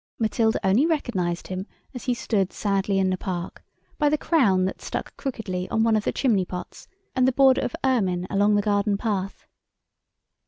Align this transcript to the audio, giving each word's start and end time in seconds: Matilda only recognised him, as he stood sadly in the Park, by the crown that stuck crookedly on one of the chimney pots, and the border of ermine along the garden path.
Matilda 0.17 0.57
only 0.65 0.87
recognised 0.87 1.45
him, 1.49 1.67
as 1.93 2.05
he 2.05 2.15
stood 2.15 2.51
sadly 2.51 2.97
in 2.97 3.11
the 3.11 3.19
Park, 3.19 3.63
by 3.99 4.09
the 4.09 4.17
crown 4.17 4.65
that 4.65 4.81
stuck 4.81 5.15
crookedly 5.15 5.69
on 5.69 5.83
one 5.83 5.95
of 5.95 6.05
the 6.05 6.11
chimney 6.11 6.43
pots, 6.43 6.87
and 7.15 7.27
the 7.27 7.31
border 7.31 7.61
of 7.61 7.75
ermine 7.83 8.25
along 8.27 8.55
the 8.55 8.63
garden 8.63 8.97
path. 8.97 9.45